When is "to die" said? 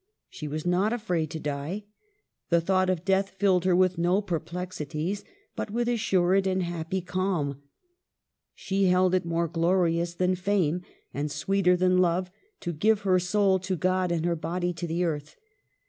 1.29-1.83